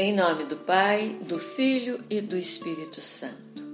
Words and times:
Em 0.00 0.14
nome 0.14 0.44
do 0.44 0.54
Pai, 0.54 1.16
do 1.22 1.40
Filho 1.40 2.04
e 2.08 2.20
do 2.20 2.36
Espírito 2.36 3.00
Santo. 3.00 3.64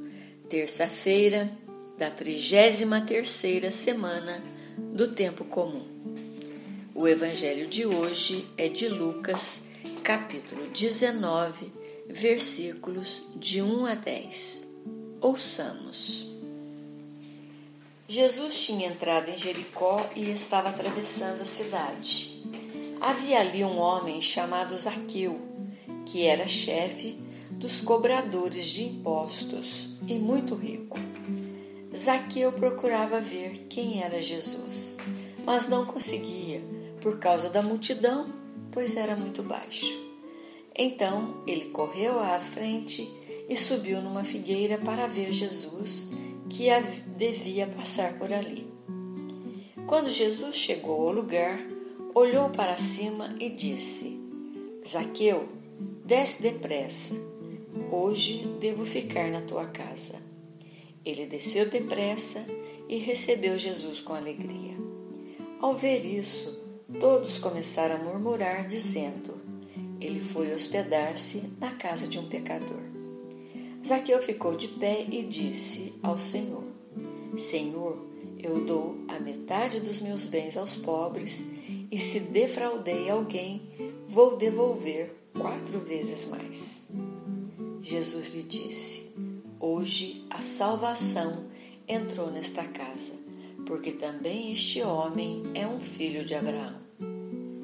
Terça-feira 0.49 1.53
da 1.99 2.11
33ª 2.11 3.71
semana 3.71 4.43
do 4.79 5.09
tempo 5.09 5.45
comum. 5.45 5.87
O 6.95 7.07
evangelho 7.07 7.67
de 7.67 7.85
hoje 7.85 8.49
é 8.57 8.69
de 8.69 8.89
Lucas, 8.89 9.65
capítulo 10.03 10.67
19, 10.69 11.71
versículos 12.09 13.25
de 13.37 13.61
1 13.61 13.85
a 13.85 13.95
10. 13.95 14.67
Ouçamos. 15.21 16.27
Jesus 18.09 18.65
tinha 18.65 18.89
entrado 18.89 19.29
em 19.29 19.37
Jericó 19.37 20.09
e 20.17 20.31
estava 20.31 20.71
atravessando 20.71 21.43
a 21.43 21.45
cidade. 21.45 22.43
Havia 22.99 23.41
ali 23.41 23.63
um 23.63 23.77
homem 23.77 24.23
chamado 24.23 24.75
Zaqueu 24.75 25.53
que 26.07 26.27
era 26.27 26.47
chefe 26.47 27.19
dos 27.51 27.81
cobradores 27.81 28.67
de 28.67 28.85
impostos 28.85 29.91
e 30.07 30.15
muito 30.15 30.55
rico. 30.55 30.99
Zaqueu 31.97 32.53
procurava 32.53 33.21
ver 33.21 33.67
quem 33.69 34.03
era 34.03 34.21
Jesus, 34.21 34.97
mas 35.45 35.69
não 35.69 35.87
conseguia 35.87 36.61
por 37.01 37.19
causa 37.19 37.49
da 37.49 37.63
multidão, 37.63 38.27
pois 38.73 38.97
era 38.97 39.15
muito 39.15 39.43
baixo. 39.43 40.03
Então 40.77 41.43
ele 41.47 41.67
correu 41.67 42.19
à 42.19 42.41
frente 42.41 43.09
e 43.49 43.57
subiu 43.57 44.03
numa 44.03 44.25
figueira 44.25 44.79
para 44.79 45.07
ver 45.07 45.31
Jesus, 45.31 46.09
que 46.49 46.67
devia 47.17 47.67
passar 47.67 48.19
por 48.19 48.33
ali. 48.33 48.67
Quando 49.87 50.09
Jesus 50.09 50.57
chegou 50.57 51.07
ao 51.07 51.13
lugar, 51.13 51.61
olhou 52.15 52.49
para 52.51 52.77
cima 52.79 53.37
e 53.39 53.51
disse: 53.51 54.19
Zaqueu, 54.87 55.47
Desce 56.05 56.43
depressa. 56.43 57.15
Hoje 57.91 58.47
devo 58.61 58.85
ficar 58.85 59.31
na 59.31 59.41
tua 59.41 59.67
casa. 59.67 60.15
Ele 61.05 61.27
desceu 61.27 61.69
depressa 61.69 62.45
e 62.89 62.99
recebeu 62.99 63.57
Jesus 63.57 64.01
com 64.01 64.15
alegria. 64.15 64.75
Ao 65.61 65.77
ver 65.77 66.05
isso, 66.05 66.63
todos 67.01 67.39
começaram 67.39 67.97
a 67.97 67.99
murmurar, 67.99 68.67
dizendo: 68.67 69.35
Ele 70.01 70.21
foi 70.21 70.53
hospedar-se 70.53 71.43
na 71.59 71.73
casa 71.73 72.07
de 72.07 72.19
um 72.19 72.29
pecador. 72.29 72.83
Zaqueu 73.87 74.21
ficou 74.23 74.57
de 74.57 74.69
pé 74.69 75.07
e 75.11 75.23
disse 75.23 75.95
ao 76.03 76.19
Senhor: 76.19 76.65
Senhor, 77.37 77.99
eu 78.39 78.65
dou 78.65 78.99
a 79.09 79.19
metade 79.19 79.81
dos 79.81 80.01
meus 80.01 80.27
bens 80.27 80.57
aos 80.57 80.77
pobres, 80.77 81.47
e 81.91 81.99
se 81.99 82.21
defraudei 82.21 83.09
alguém, 83.09 83.63
vou 84.09 84.37
devolver 84.37 85.24
quatro 85.39 85.79
vezes 85.81 86.27
mais. 86.27 86.89
Jesus 87.83 88.35
lhe 88.35 88.43
disse: 88.43 89.13
Hoje 89.61 90.25
a 90.31 90.41
salvação 90.41 91.47
entrou 91.87 92.31
nesta 92.31 92.65
casa, 92.65 93.13
porque 93.67 93.93
também 93.93 94.53
este 94.53 94.83
homem 94.83 95.43
é 95.55 95.67
um 95.67 95.81
filho 95.81 96.25
de 96.25 96.35
Abraão. 96.35 96.81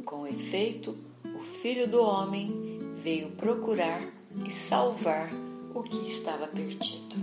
Com 0.05 0.27
efeito, 0.27 0.97
o 1.25 1.41
filho 1.41 1.89
do 1.89 2.03
homem 2.03 2.81
veio 3.03 3.31
procurar 3.31 4.03
e 4.45 4.51
salvar 4.51 5.31
o 5.75 5.83
que 5.83 6.07
estava 6.07 6.47
perdido. 6.47 7.17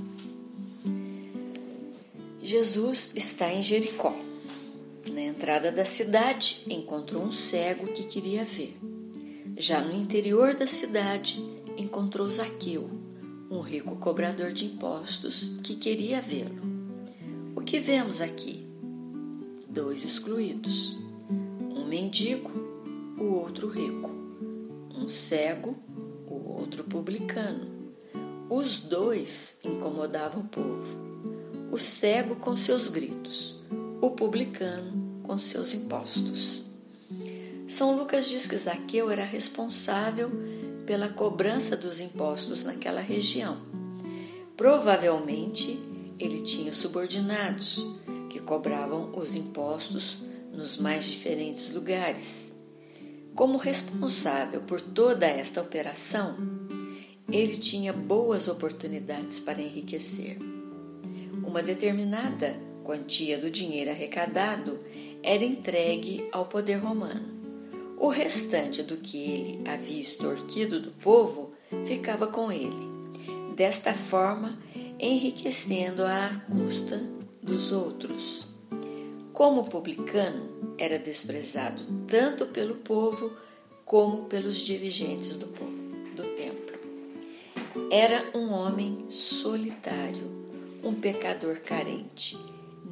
Jesus 2.42 3.12
está 3.16 3.52
em 3.52 3.62
Jericó. 3.62 4.16
Na 5.12 5.22
entrada 5.22 5.72
da 5.72 5.84
cidade, 5.84 6.64
encontrou 6.68 7.24
um 7.24 7.32
cego 7.32 7.88
que 7.88 8.04
queria 8.04 8.46
ver. 8.46 8.78
Já 9.60 9.82
no 9.82 9.92
interior 9.92 10.54
da 10.54 10.68
cidade, 10.68 11.44
encontrou 11.76 12.28
Zaqueu, 12.28 12.88
um 13.50 13.60
rico 13.60 13.96
cobrador 13.96 14.52
de 14.52 14.66
impostos 14.66 15.58
que 15.64 15.76
queria 15.76 16.22
vê-lo. 16.22 16.62
O 17.56 17.62
que 17.62 17.80
vemos 17.80 18.22
aqui? 18.22 18.68
Dois 19.68 20.06
excluídos: 20.06 21.00
um 21.76 21.86
mendigo, 21.88 22.52
o 23.20 23.34
outro 23.34 23.68
rico, 23.68 24.12
um 24.96 25.10
cego, 25.10 25.76
o 26.28 26.54
outro 26.54 26.84
publicano. 26.84 27.96
Os 28.48 28.82
dois 28.82 29.60
incomodavam 29.64 30.44
o 30.44 30.48
povo. 30.48 30.96
O 31.72 31.80
cego 31.80 32.36
com 32.36 32.56
seus 32.56 32.90
gritos, 32.90 33.60
o 34.00 34.12
publicano 34.12 35.20
com 35.24 35.36
seus 35.40 35.74
impostos. 35.74 36.67
São 37.68 37.98
Lucas 37.98 38.30
diz 38.30 38.48
que 38.48 38.58
Zaqueu 38.58 39.12
era 39.12 39.26
responsável 39.26 40.32
pela 40.86 41.10
cobrança 41.10 41.76
dos 41.76 42.00
impostos 42.00 42.64
naquela 42.64 43.02
região. 43.02 43.58
Provavelmente 44.56 45.78
ele 46.18 46.42
tinha 46.42 46.72
subordinados 46.72 47.86
que 48.30 48.40
cobravam 48.40 49.12
os 49.14 49.36
impostos 49.36 50.20
nos 50.54 50.78
mais 50.78 51.06
diferentes 51.06 51.74
lugares. 51.74 52.58
Como 53.36 53.58
responsável 53.58 54.62
por 54.62 54.80
toda 54.80 55.28
esta 55.28 55.62
operação, 55.62 56.38
ele 57.30 57.58
tinha 57.58 57.92
boas 57.92 58.48
oportunidades 58.48 59.42
para 59.42 59.62
enriquecer. 59.62 60.38
Uma 61.46 61.62
determinada 61.62 62.56
quantia 62.86 63.38
do 63.38 63.52
dinheiro 63.52 63.92
arrecadado 63.92 64.80
era 65.22 65.44
entregue 65.44 66.30
ao 66.32 66.46
poder 66.46 66.78
romano. 66.78 67.37
O 68.00 68.10
restante 68.10 68.84
do 68.84 68.98
que 68.98 69.18
ele 69.18 69.62
havia 69.68 70.00
extorquido 70.00 70.80
do 70.80 70.92
povo 70.92 71.52
ficava 71.84 72.28
com 72.28 72.52
ele, 72.52 72.88
desta 73.56 73.92
forma 73.92 74.60
enriquecendo 75.00 76.04
à 76.06 76.30
custa 76.48 77.02
dos 77.42 77.72
outros. 77.72 78.46
Como 79.34 79.64
publicano, 79.64 80.76
era 80.78 81.00
desprezado 81.00 81.84
tanto 82.08 82.46
pelo 82.46 82.76
povo 82.76 83.32
como 83.84 84.26
pelos 84.26 84.58
dirigentes 84.60 85.36
do, 85.36 85.48
povo, 85.48 85.72
do 86.16 86.22
templo. 86.22 86.80
Era 87.90 88.24
um 88.38 88.52
homem 88.52 89.06
solitário, 89.10 90.46
um 90.84 90.94
pecador 90.94 91.62
carente, 91.62 92.38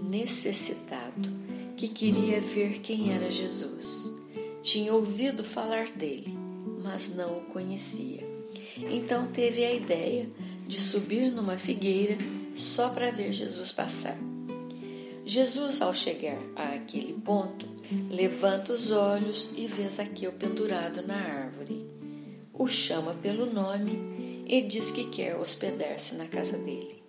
necessitado, 0.02 1.30
que 1.78 1.88
queria 1.90 2.42
ver 2.42 2.80
quem 2.80 3.14
era 3.14 3.30
Jesus 3.30 4.15
tinha 4.66 4.92
ouvido 4.92 5.44
falar 5.44 5.92
dele, 5.92 6.36
mas 6.84 7.14
não 7.14 7.38
o 7.38 7.42
conhecia. 7.42 8.26
Então 8.78 9.28
teve 9.28 9.64
a 9.64 9.72
ideia 9.72 10.28
de 10.68 10.82
subir 10.82 11.32
numa 11.32 11.56
figueira 11.56 12.18
só 12.52 12.90
para 12.90 13.12
ver 13.12 13.32
Jesus 13.32 13.72
passar. 13.72 14.18
Jesus, 15.24 15.84
ao 15.84 15.94
chegar 15.94 16.40
àquele 16.56 17.14
ponto, 17.14 17.68
levanta 18.10 18.74
os 18.74 18.90
olhos 18.90 19.52
e 19.56 19.68
vê 19.68 19.88
Zaqueu 19.88 20.32
pendurado 20.32 21.06
na 21.06 21.16
árvore. 21.16 21.86
O 22.52 22.68
chama 22.68 23.14
pelo 23.22 23.46
nome 23.46 24.44
e 24.48 24.64
diz 24.64 24.90
que 24.90 25.04
quer 25.04 25.36
hospedar-se 25.36 26.16
na 26.16 26.26
casa 26.26 26.58
dele. 26.58 27.04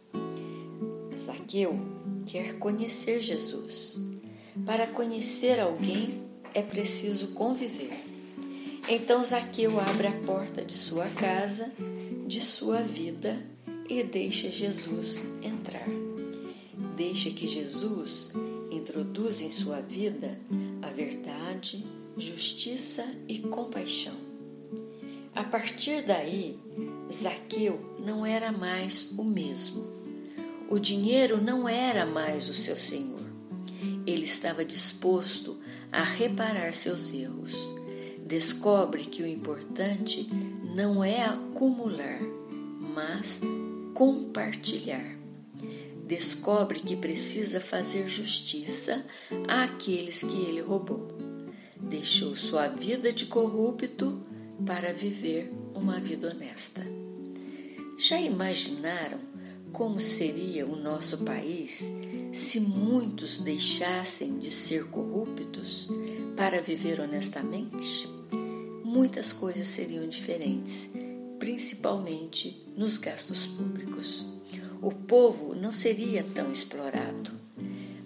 Zaqueu 1.18 1.74
quer 2.26 2.58
conhecer 2.58 3.22
Jesus. 3.22 3.98
Para 4.66 4.86
conhecer 4.86 5.58
alguém, 5.58 6.25
é 6.56 6.62
preciso 6.62 7.28
conviver. 7.28 7.92
Então 8.88 9.22
Zaqueu 9.22 9.78
abre 9.78 10.06
a 10.06 10.12
porta 10.12 10.64
de 10.64 10.72
sua 10.72 11.06
casa, 11.06 11.70
de 12.26 12.40
sua 12.40 12.80
vida 12.80 13.36
e 13.90 14.02
deixa 14.02 14.50
Jesus 14.50 15.20
entrar. 15.42 15.86
Deixa 16.96 17.28
que 17.28 17.46
Jesus 17.46 18.30
introduza 18.70 19.44
em 19.44 19.50
sua 19.50 19.82
vida 19.82 20.38
a 20.80 20.86
verdade, 20.86 21.84
justiça 22.16 23.04
e 23.28 23.40
compaixão. 23.40 24.16
A 25.34 25.44
partir 25.44 26.06
daí, 26.06 26.58
Zaqueu 27.12 27.98
não 27.98 28.24
era 28.24 28.50
mais 28.50 29.12
o 29.18 29.24
mesmo. 29.24 29.84
O 30.70 30.78
dinheiro 30.78 31.38
não 31.38 31.68
era 31.68 32.06
mais 32.06 32.48
o 32.48 32.54
seu 32.54 32.76
senhor. 32.76 33.20
Ele 34.06 34.24
estava 34.24 34.64
disposto 34.64 35.65
a 35.92 36.02
reparar 36.02 36.72
seus 36.72 37.12
erros. 37.12 37.74
Descobre 38.26 39.04
que 39.04 39.22
o 39.22 39.26
importante 39.26 40.28
não 40.74 41.02
é 41.04 41.24
acumular, 41.24 42.20
mas 42.94 43.40
compartilhar. 43.94 45.16
Descobre 46.06 46.80
que 46.80 46.96
precisa 46.96 47.60
fazer 47.60 48.08
justiça 48.08 49.04
àqueles 49.48 50.22
que 50.22 50.44
ele 50.44 50.60
roubou. 50.60 51.08
Deixou 51.76 52.36
sua 52.36 52.68
vida 52.68 53.12
de 53.12 53.26
corrupto 53.26 54.20
para 54.64 54.92
viver 54.92 55.52
uma 55.74 55.98
vida 56.00 56.30
honesta. 56.30 56.82
Já 57.98 58.20
imaginaram 58.20 59.18
como 59.76 60.00
seria 60.00 60.64
o 60.64 60.74
nosso 60.74 61.18
país 61.18 61.92
se 62.32 62.58
muitos 62.58 63.40
deixassem 63.42 64.38
de 64.38 64.50
ser 64.50 64.86
corruptos 64.86 65.88
para 66.34 66.62
viver 66.62 66.98
honestamente, 66.98 68.08
muitas 68.82 69.34
coisas 69.34 69.66
seriam 69.66 70.08
diferentes, 70.08 70.92
principalmente 71.38 72.66
nos 72.74 72.96
gastos 72.96 73.46
públicos. 73.46 74.24
O 74.80 74.90
povo 74.90 75.54
não 75.54 75.70
seria 75.70 76.24
tão 76.24 76.50
explorado. 76.50 77.32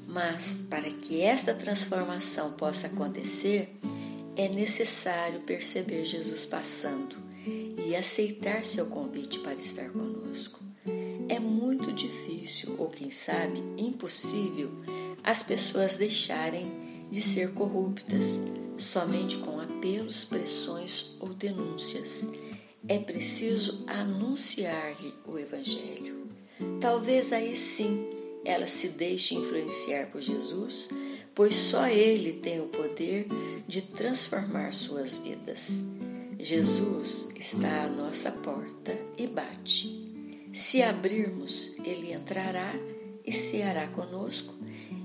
Mas 0.08 0.56
para 0.68 0.90
que 0.90 1.20
esta 1.20 1.54
transformação 1.54 2.50
possa 2.50 2.88
acontecer, 2.88 3.78
é 4.34 4.48
necessário 4.48 5.38
perceber 5.42 6.04
Jesus 6.04 6.44
passando 6.44 7.14
e 7.86 7.94
aceitar 7.94 8.64
seu 8.64 8.86
convite 8.86 9.38
para 9.38 9.54
estar 9.54 9.88
conosco. 9.90 10.69
É 11.40 11.42
muito 11.42 11.90
difícil, 11.90 12.74
ou 12.76 12.88
quem 12.88 13.10
sabe 13.10 13.62
impossível, 13.78 14.70
as 15.24 15.42
pessoas 15.42 15.96
deixarem 15.96 16.70
de 17.10 17.22
ser 17.22 17.54
corruptas 17.54 18.42
somente 18.76 19.38
com 19.38 19.58
apelos, 19.58 20.22
pressões 20.22 21.16
ou 21.18 21.30
denúncias. 21.30 22.28
É 22.86 22.98
preciso 22.98 23.84
anunciar-lhe 23.86 25.14
o 25.26 25.38
Evangelho. 25.38 26.28
Talvez 26.78 27.32
aí 27.32 27.56
sim 27.56 28.06
ela 28.44 28.66
se 28.66 28.88
deixe 28.88 29.34
influenciar 29.34 30.08
por 30.10 30.20
Jesus, 30.20 30.90
pois 31.34 31.54
só 31.54 31.88
Ele 31.88 32.34
tem 32.34 32.60
o 32.60 32.68
poder 32.68 33.26
de 33.66 33.80
transformar 33.80 34.74
suas 34.74 35.20
vidas. 35.20 35.84
Jesus 36.38 37.30
está 37.34 37.84
à 37.84 37.88
nossa 37.88 38.30
porta 38.30 38.94
e 39.16 39.26
bate. 39.26 40.09
Se 40.52 40.82
abrirmos, 40.82 41.76
Ele 41.84 42.12
entrará 42.12 42.74
e 43.24 43.32
ceará 43.32 43.86
conosco 43.86 44.54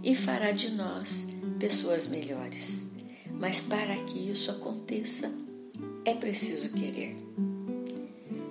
e 0.04 0.16
fará 0.16 0.52
de 0.52 0.72
nós 0.72 1.28
pessoas 1.60 2.08
melhores. 2.08 2.88
Mas 3.32 3.62
para 3.62 3.96
que 4.06 4.18
isso 4.18 4.50
aconteça, 4.50 5.32
é 6.04 6.14
preciso 6.16 6.72
querer. 6.72 7.16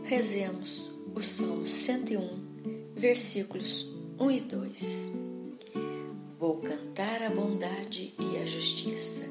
Rezemos 0.05 0.93
o 1.15 1.21
Salmo 1.21 1.67
101, 1.67 2.95
versículos 2.97 3.93
1 4.19 4.31
e 4.31 4.41
2. 4.41 5.13
Vou 6.39 6.59
cantar 6.59 7.23
a 7.23 7.31
bondade 7.31 8.15
e 8.19 8.37
a 8.37 8.45
justiça. 8.45 9.25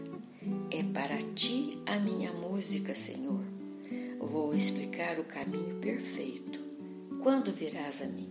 É 0.69 0.83
para 0.83 1.18
ti 1.36 1.77
a 1.86 1.98
minha 1.98 2.33
música, 2.33 2.94
Senhor. 2.94 3.44
Vou 4.19 4.54
explicar 4.56 5.19
o 5.19 5.24
caminho 5.24 5.75
perfeito. 5.75 6.62
Quando 7.24 7.54
virás 7.54 8.02
a 8.02 8.06
mim? 8.06 8.30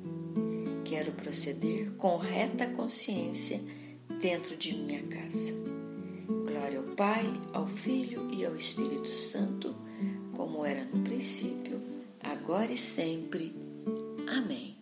Quero 0.84 1.12
proceder 1.12 1.92
com 1.92 2.18
reta 2.18 2.66
consciência 2.66 3.58
dentro 4.20 4.54
de 4.54 4.74
minha 4.74 5.02
casa. 5.04 5.54
Glória 6.46 6.78
ao 6.78 6.94
Pai, 6.94 7.24
ao 7.54 7.66
Filho 7.66 8.30
e 8.30 8.44
ao 8.44 8.54
Espírito 8.54 9.08
Santo, 9.08 9.74
como 10.36 10.62
era 10.66 10.84
no 10.84 11.02
princípio, 11.02 11.80
agora 12.20 12.70
e 12.70 12.76
sempre. 12.76 13.56
Amém. 14.28 14.81